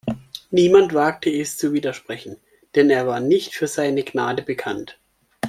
Niemand 0.49 0.95
wagte 0.95 1.29
es 1.29 1.59
zu 1.59 1.73
widersprechen, 1.73 2.37
denn 2.73 2.89
er 2.89 3.05
war 3.05 3.19
nicht 3.19 3.53
für 3.53 3.67
seine 3.67 4.01
Gnade 4.01 4.41
bekannt. 4.41 4.97